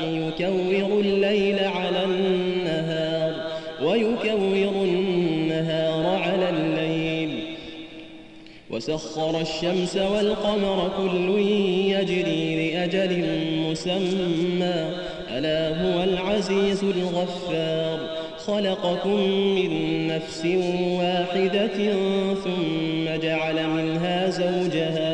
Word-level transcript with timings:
يكور 0.00 1.00
الليل 1.00 1.58
على 1.64 2.04
النهار 2.04 3.32
ويكور 3.82 4.84
النهار 4.84 6.04
على 6.22 6.50
الليل. 6.50 7.30
وسخر 8.70 9.40
الشمس 9.40 9.96
والقمر 9.96 10.90
كل 10.98 11.28
يجري 11.94 12.72
لأجل 12.72 13.12
مسمى. 13.70 14.78
ألا 15.30 15.60
هو 15.82 16.02
العزيز 16.02 16.84
الغفار. 16.84 17.98
خلقكم 18.46 19.20
من 19.56 19.70
نفس 20.08 20.42
واحدة 21.00 21.78
ثم 22.44 23.04
جعل 23.22 23.58
منها 23.70 24.30
زوجها 24.30 25.07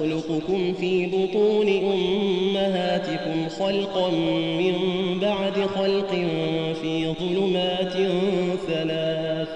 يخلقكم 0.00 0.72
في 0.72 1.06
بطون 1.06 1.68
أمهاتكم 1.68 3.48
خلقا 3.48 4.10
من 4.58 4.74
بعد 5.20 5.52
خلق 5.52 6.10
في 6.82 7.14
ظلمات 7.20 7.92
ثلاث. 8.66 9.48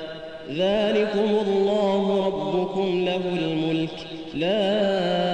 ذلكم 0.51 1.49
الله 1.49 2.27
ربكم 2.27 3.05
له 3.05 3.21
الملك. 3.39 3.91
لا 4.35 5.34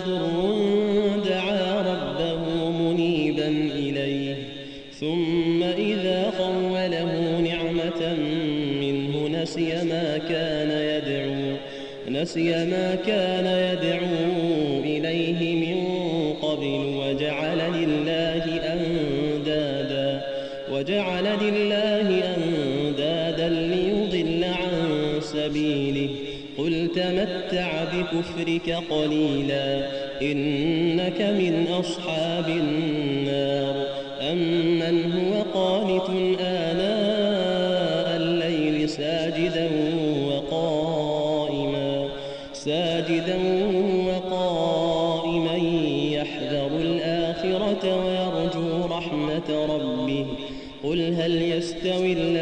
نسي 12.21 12.65
ما 12.65 12.95
كان 13.07 13.45
يدعو 13.45 14.83
إليه 14.83 15.55
من 15.55 15.77
قبل 16.33 16.93
وجعل 16.95 17.57
لله 17.57 18.43
أندادا 18.73 20.21
وجعل 20.71 21.23
لله 21.23 22.23
أندادا 22.35 23.49
ليضل 23.49 24.43
عن 24.43 24.71
سبيله. 25.21 26.09
قل 26.57 26.87
تمتع 26.95 27.83
بكفرك 27.83 28.77
قليلا 28.89 29.87
إنك 30.21 31.21
من 31.21 31.67
أصحاب 31.79 32.49
النار. 32.49 33.85
أمن 34.31 34.70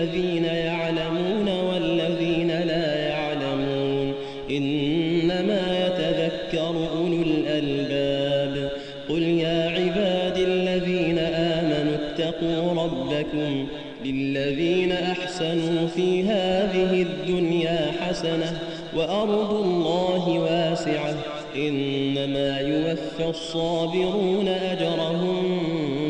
الذين 0.10 0.46
يعلمون 0.46 1.50
والذين 1.50 2.48
لا 2.48 2.96
يعلمون 3.10 4.14
إنما 4.52 5.88
يتذكر 5.88 6.88
أولو 6.98 7.22
الألباب 7.22 8.72
قل 9.10 9.22
يا 9.22 9.70
عباد 9.70 10.38
الذين 10.38 11.20
آمنوا 11.20 11.96
اتقوا 11.96 12.84
ربكم 12.84 13.68
للذين 14.06 14.92
أحسنوا 14.92 15.88
في 15.88 16.24
هذه 16.24 17.02
الدنيا 17.02 17.92
حسنة 18.02 18.60
وأرض 18.96 19.54
الله 19.54 20.30
واسعة 20.40 21.16
إنما 21.56 22.60
يوفى 22.60 23.30
الصابرون 23.30 24.48
أجرهم 24.48 25.60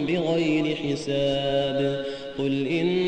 بغير 0.07 0.75
حساب 0.75 2.05
قل 2.39 2.67
إني 2.67 2.98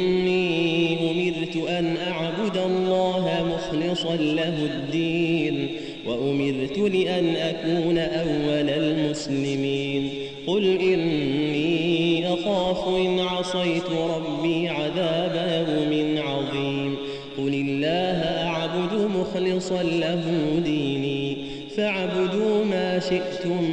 له 4.16 4.66
الدين 4.66 5.68
وأمرت 6.08 6.78
لأن 6.78 7.36
أكون 7.36 7.98
أول 7.98 8.70
المسلمين 8.70 10.10
قل 10.48 10.66
إني 10.66 12.28
أخاف 12.34 12.88
إن 12.88 13.20
عصيت 13.20 13.90
ربي 13.92 14.70
عذاب 14.70 15.66
يوم 15.68 16.18
عظيم 16.28 16.96
قل 17.38 17.54
الله 17.54 18.48
أعبد 18.48 19.10
مخلصا 19.16 19.84
له 19.84 20.24
ديني 20.66 21.38
فاعبدوا 21.78 22.66
ما 22.66 23.00
شئتم 23.00 23.64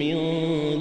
من 0.00 0.14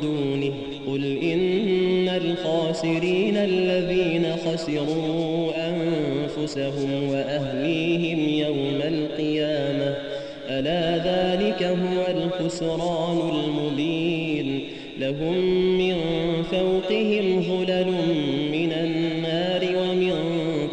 دونه 0.02 0.54
قل 0.88 1.18
إن 1.24 2.10
الخاسرين 2.10 3.38
الذين 3.38 4.26
خسروا 4.46 5.52
أنفسهم 5.70 7.10
وأهليهم 7.10 8.11
ألا 10.62 10.98
ذلك 10.98 11.64
هو 11.64 12.08
الخسران 12.18 13.30
المبين. 13.30 14.64
لهم 15.00 15.38
من 15.78 15.96
فوقهم 16.52 17.42
ظلل 17.42 17.88
من 18.52 18.74
النار 18.74 19.78
ومن 19.78 20.14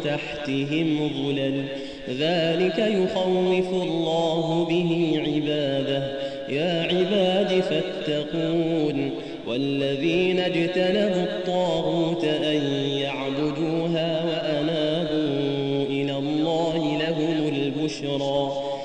تحتهم 0.03 1.09
ظلل. 1.09 1.63
ذلك 2.09 2.77
يخوف 2.77 3.83
الله 3.83 4.67
به 4.69 5.21
عباده. 5.25 6.19
يا 6.49 6.83
عباد 6.83 7.63
فاتقون. 7.63 9.11
والذين 9.47 10.39
اجتنبوا 10.39 11.23
الطاغوت 11.23 12.23
أن 12.23 12.61
يعبدوها 13.01 14.23
وأنابوا 14.25 15.85
إلى 15.89 16.17
الله 16.17 16.97
لهم 17.07 17.53
البشرى. 17.55 18.78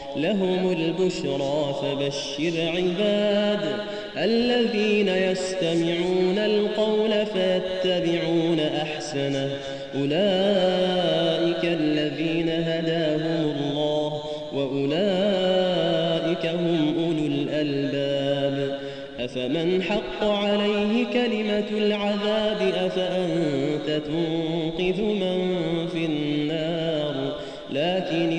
فبشر 1.83 2.53
عباد 2.77 3.61
الذين 4.17 5.09
يستمعون 5.09 6.39
القول 6.39 7.11
فيتبعون 7.27 8.61
أحسنه. 8.61 9.51
أولئك 9.95 11.65
الذين 11.65 12.49
هداهم 12.49 13.53
الله 13.61 14.23
وأولئك 14.53 16.47
هم 16.47 16.95
أولو 16.99 17.27
الألباب. 17.27 18.79
أفمن 19.21 19.83
حق 19.83 20.25
عليه 20.25 21.05
كلمة 21.13 21.79
العذاب؟ 21.79 22.73
أفأنت 22.75 24.03
تنقذ 24.07 25.03
من 25.03 25.57
في 25.93 26.05
النار؟ 26.05 27.35
لكن 27.71 28.33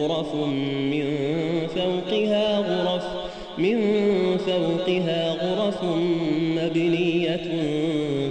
غرف 0.00 0.34
من 0.34 1.04
فوقها 1.74 2.58
غرف 2.58 3.04
من 3.58 3.78
فوقها 4.46 5.30
غرف 5.30 5.84
مبنية 6.56 7.46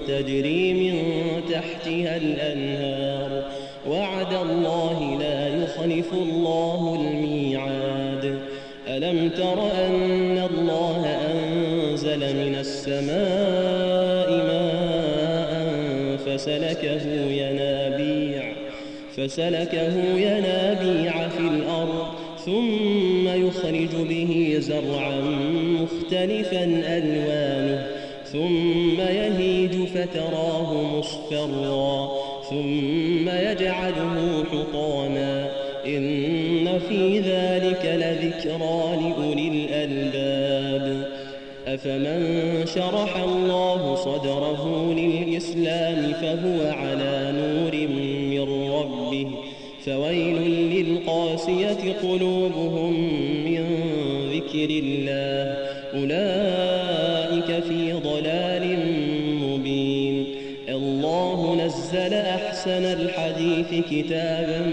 تجري 0.07 0.73
من 0.73 0.95
تحتها 1.51 2.17
الأنهار. 2.17 3.43
وعد 3.89 4.33
الله 4.33 5.17
لا 5.19 5.63
يخلف 5.63 6.13
الله 6.13 6.99
الميعاد. 7.01 8.39
ألم 8.87 9.29
تر 9.29 9.59
أن 9.87 10.37
الله 10.37 11.17
أنزل 11.33 12.19
من 12.19 12.55
السماء 12.59 13.48
فسلكه 19.29 20.17
ينابيع 20.17 21.27
في 21.27 21.39
الأرض 21.39 22.07
ثم 22.45 23.27
يخرج 23.27 24.07
به 24.09 24.55
زرعا 24.59 25.21
مختلفا 25.81 26.63
ألوانه 26.87 27.87
ثم 28.25 29.01
يهيج 29.01 29.87
فتراه 29.87 30.97
مصفرا 30.97 32.09
ثم 32.49 33.29
يجعله 33.29 34.43
حطاما 34.51 35.49
إن 35.85 36.79
في 36.89 37.19
ذلك 37.19 37.85
لذكرى 37.85 38.97
لأولي 39.01 39.47
الألباب 39.47 41.07
أفمن 41.67 42.65
شرح 42.65 43.17
الله 43.17 43.95
صدره 43.95 44.93
للإسلام 44.93 46.13
فهو 46.13 46.71
على 46.71 47.28
للقاسية 51.49 51.93
قلوبهم 51.93 52.93
من 53.45 53.65
ذكر 54.33 54.69
الله. 54.69 55.57
أولئك 55.93 57.63
في 57.63 57.93
ضلال 57.93 58.77
مبين. 59.41 60.25
الله 60.69 61.65
نزل 61.65 62.13
أحسن 62.13 62.85
الحديث 62.85 63.85
كتابا 63.91 64.71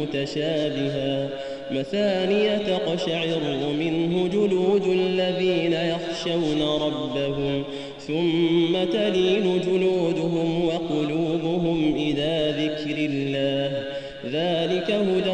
متشابها. 0.00 1.28
مثانية 1.70 2.56
تقشعر 2.56 3.40
منه 3.78 4.28
جلود 4.32 4.86
الذين 4.86 5.72
يخشون 5.72 6.62
ربهم. 6.62 7.64
ثم 8.06 8.84
تلين 8.92 9.60
جلودهم 9.60 10.64
وقلوبهم 10.64 11.94
إلى 11.96 12.54
ذكر 12.58 12.96
الله. 12.98 13.84
ذلك 14.32 14.90
هدى 14.90 15.33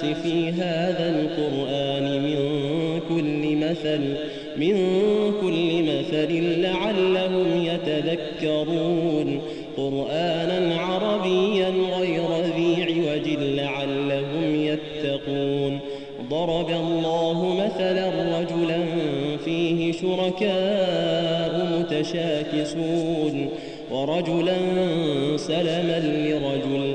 في 0.00 0.50
هذا 0.50 1.20
القرآن 1.20 2.22
من 2.22 2.38
كل 3.08 3.56
مثل 3.56 4.00
من 4.56 4.76
كل 5.40 5.82
مثل 5.82 6.60
لعلهم 6.60 7.64
يتذكرون. 7.64 9.40
قرآنا 9.76 10.80
عربيا 10.80 11.68
غير 11.98 12.28
ذي 12.56 12.82
عوج 12.82 13.28
لعلهم 13.38 14.54
يتقون. 14.54 15.78
ضرب 16.30 16.70
الله 16.70 17.54
مثلا 17.64 18.08
رجلا 18.38 18.78
فيه 19.44 19.92
شركاء 19.92 21.68
متشاكسون 21.78 23.48
ورجلا 23.92 24.56
سلما 25.36 25.98
لرجل 25.98 26.94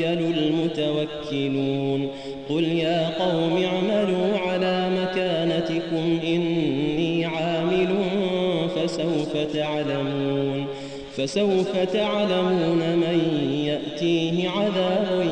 المتوكلون. 0.00 2.08
قل 2.50 2.64
يا 2.64 3.08
قوم 3.08 3.64
اعملوا 3.64 4.38
على 4.38 4.88
مكانتكم 5.02 6.18
إني 6.24 7.24
عامل 7.24 7.88
فسوف 8.76 9.36
تعلمون. 9.54 10.66
فسوف 11.16 11.78
تعلمون 11.92 12.78
من 12.78 13.18
يأتيه 13.66 14.48
عذاب 14.48 15.26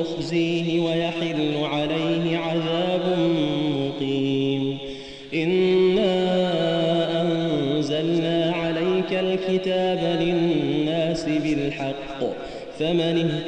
يخزيه 0.00 0.80
ويحل 0.80 1.64
عليه 1.64 2.38
عذاب 2.38 3.18
مقيم. 3.80 4.78
إنا 5.34 6.30
أنزلنا 7.22 8.52
عليك 8.52 9.12
الكتاب 9.12 10.20
للناس 10.20 11.24
بالحق. 11.24 12.20
فمن 12.78 13.19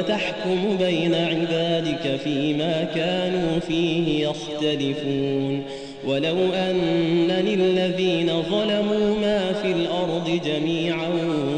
تحكم 0.00 0.76
بين 0.78 1.14
عبادك 1.14 2.20
فيما 2.24 2.84
كانوا 2.94 3.58
فيه 3.68 4.28
يختلفون. 4.28 5.62
ولو 6.06 6.36
أن 6.54 7.30
للذين 7.30 8.42
ظلموا 8.42 9.20
ما 9.20 9.52
في 9.62 9.72
الأرض 9.72 10.40
جميعا 10.44 11.08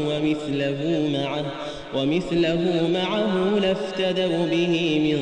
ومثله 0.07 1.09
معه 1.13 1.45
ومثله 1.95 2.87
معه 2.93 3.59
لافتدوا 3.59 4.45
به 4.51 4.99
من 5.03 5.17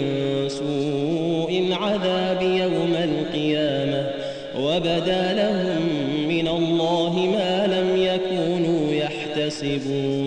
سوء 0.49 1.65
العذاب 1.67 2.41
يوم 2.41 2.95
القيامة. 3.03 4.11
وبدا 4.59 5.33
لهم 5.33 5.81
من 6.27 6.47
الله 6.47 7.13
ما 7.37 7.67
لم 7.67 7.89
يكونوا 8.03 8.93
يحتسبون. 8.93 10.26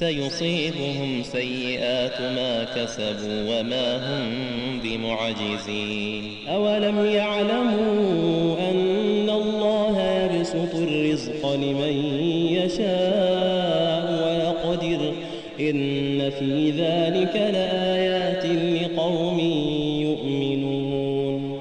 سيصيبهم 0.00 1.22
سيئات 1.22 2.20
ما 2.20 2.64
كسبوا 2.64 3.60
وما 3.60 3.96
هم 3.96 4.28
بمعجزين. 4.82 6.22
أولم 6.48 7.04
يعلموا 7.04 8.56
أن 8.70 9.30
الله 9.30 10.02
يبسط 10.02 10.74
الرزق 10.74 11.54
لمن 11.54 11.94
يشاء 12.52 14.04
ويقدر 14.22 15.12
إن 15.60 16.30
في 16.30 16.70
ذلك 16.70 17.36
لآيات 17.36 18.46
لقوم 18.46 19.38
يؤمنون. 20.00 21.60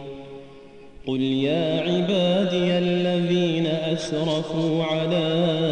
قل 1.08 1.22
يا 1.22 1.82
عبادي 1.82 2.78
الذين 2.78 3.68
أسرفوا 3.68 4.84
على 4.84 5.69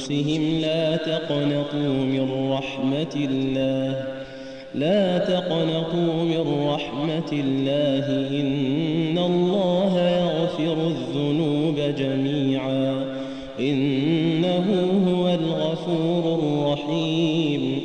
أنفسهم 0.00 0.60
لا 0.60 0.96
تقنطوا 0.96 2.04
من 2.04 2.52
رحمة 2.52 3.14
الله 3.16 4.04
لا 4.74 5.18
تقنطوا 5.18 6.24
من 6.24 6.68
رحمة 6.68 7.32
الله 7.32 8.28
إن 8.40 9.18
الله 9.18 9.98
يغفر 10.00 10.86
الذنوب 10.86 11.76
جميعا 11.98 13.04
إنه 13.60 14.66
هو 15.08 15.28
الغفور 15.28 16.38
الرحيم. 16.38 17.80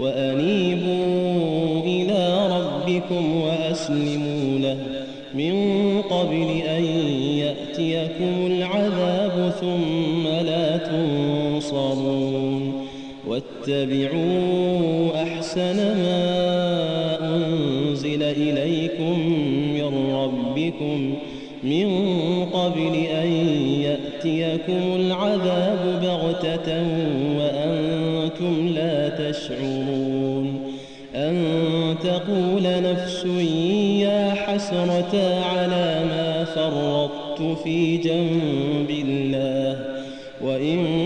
وأنيبوا 0.00 1.82
إلى 1.84 2.48
ربكم 2.50 3.36
وأسلموا 3.36 4.58
له 4.58 4.76
من 5.34 5.54
قبل 6.02 6.48
أن 6.68 6.84
يأتيكم 7.38 8.46
العذاب 8.46 9.52
ثم 9.60 9.95
واتبعوا 13.68 15.22
أحسن 15.22 15.76
ما 15.76 17.18
أنزل 17.20 18.22
إليكم 18.22 19.18
من 19.74 20.14
ربكم 20.14 21.14
من 21.64 21.88
قبل 22.52 22.94
أن 22.94 23.28
يأتيكم 23.80 24.96
العذاب 24.96 26.00
بغتة 26.02 26.82
وأنتم 27.38 28.68
لا 28.68 29.08
تشعرون 29.08 30.72
أن 31.14 31.44
تقول 32.04 32.62
نفس 32.62 33.24
يا 34.00 34.34
حسرة 34.34 35.42
على 35.44 36.04
ما 36.04 36.44
فرطت 36.44 37.58
في 37.64 37.96
جنب 37.96 38.90
الله 38.90 39.96
وإن 40.40 41.05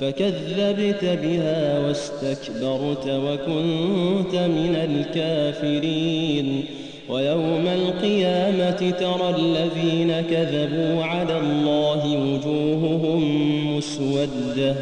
فكذبت 0.00 1.04
بها 1.04 1.78
واستكبرت 1.78 3.08
وكنت 3.08 4.34
من 4.34 4.76
الكافرين. 4.76 6.64
ويوم 7.08 7.66
القيامة 7.66 8.90
ترى 8.90 9.34
الذين 9.38 10.20
كذبوا 10.30 11.04
على 11.04 11.38
الله 11.38 12.18
وجوههم 12.18 13.22
مسودة. 13.76 14.74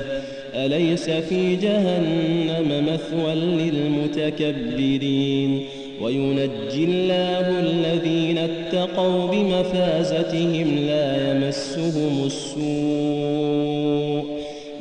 أليس 0.54 1.10
في 1.10 1.56
جهنم 1.56 2.86
مثوى 2.86 3.34
للمتكبرين؟ 3.34 5.66
وينجي 6.02 6.84
الله 6.84 7.60
الذين 7.60 8.38
اتقوا 8.38 9.26
بمفازتهم 9.26 10.78
لا 10.86 11.30
يمسهم 11.30 12.24
السوء. 12.26 13.11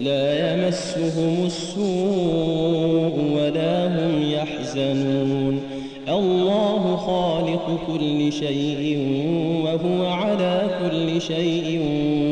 لا 0.04 0.54
يمسهم 0.54 1.46
السوء 1.46 3.16
ولا 3.36 3.88
هم 3.88 4.32
يحزنون. 4.32 5.62
الله 6.10 6.96
خالق 6.96 7.80
كل 7.88 8.34
شيء 8.34 9.00
وهو 9.64 10.06
على 10.06 10.68
كل 10.82 11.22
شيء 11.22 11.82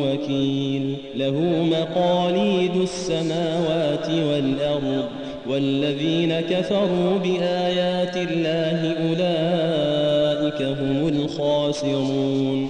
وكيل. 0.03 0.95
له 1.15 1.65
مقاليد 1.71 2.75
السماوات 2.75 4.09
والأرض 4.09 5.05
والذين 5.49 6.39
كفروا 6.39 7.17
بآيات 7.23 8.17
الله 8.17 8.95
أولئك 9.09 10.61
هم 10.61 11.07
الخاسرون. 11.07 12.69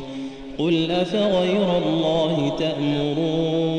قل 0.59 0.91
أفغير 0.91 1.77
الله 1.77 2.53
تأمروني 2.59 3.78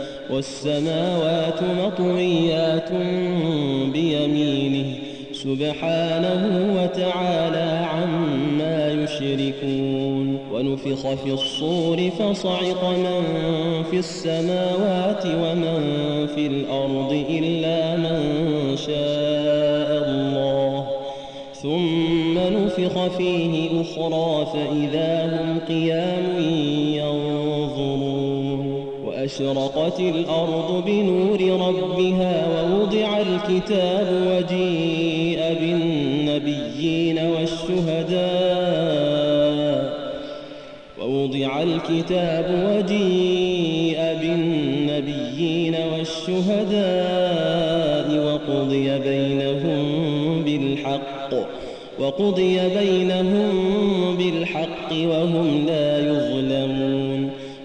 والسماوات 0.31 1.59
مطويات 1.63 2.91
بيمينه 3.93 4.95
سبحانه 5.33 6.43
وتعالى 6.77 7.85
عما 7.85 8.91
يشركون. 8.91 10.37
ونفخ 10.53 11.13
في 11.13 11.33
الصور 11.33 12.09
فصعق 12.19 12.85
من 12.85 13.23
في 13.91 13.97
السماوات 13.97 15.25
ومن 15.25 15.79
في 16.35 16.47
الأرض 16.47 17.25
إلا 17.29 17.95
من 17.95 18.19
شاء 18.77 20.07
الله. 20.09 20.87
ثم 21.53 22.39
نفخ 22.39 23.07
فيه 23.17 23.81
أخرى 23.81 24.45
فإذا 24.53 25.25
هم 25.25 25.59
قيام 25.59 26.40
وأشرقت 29.21 29.99
الأرض 29.99 30.83
بنور 30.85 31.41
ربها 31.41 32.47
ووضع 32.47 33.17
الكتاب 33.17 34.07
وجيء 34.27 35.39
بالنبيين 35.61 37.19
والشهداء. 37.19 38.21
ووضع 41.01 41.61
الكتاب 41.61 42.45
وجيء 42.69 43.99
بالنبيين 44.21 45.75
والشهداء. 45.93 46.87
وقضي 48.25 48.99
بينهم 48.99 49.83
بالحق 50.43 51.31
وقضي 51.99 52.59
بينهم 52.79 53.51
بالحق 54.17 54.91
وهم 54.91 55.65
لا 55.67 55.99
يظلمون. 55.99 56.40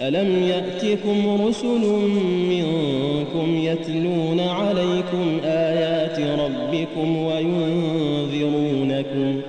ألم 0.00 0.42
يأتكم 0.42 1.46
رسل 1.46 1.80
منكم 2.50 3.58
يتلون 3.58 4.40
عليكم 4.40 5.40
آيات 5.44 6.20
ربكم 6.20 7.16
وينذرونكم 7.16 9.40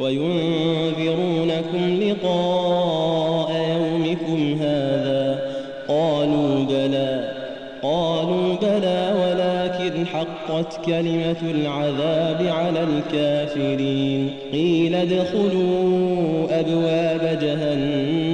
وينذرونكم 0.00 2.00
لقاء 2.00 3.50
يومكم 3.70 4.54
هذا 4.60 5.40
قالوا 5.88 6.64
بلى 6.64 7.30
قالوا 7.82 8.54
بلى 8.62 9.14
ولكن 9.20 10.06
حقت 10.06 10.86
كلمة 10.86 11.36
العذاب 11.42 12.46
على 12.46 12.82
الكافرين 12.82 14.30
قيل 14.52 14.94
ادخلوا 14.94 16.60
أبواب 16.60 17.38
جهنم 17.42 18.33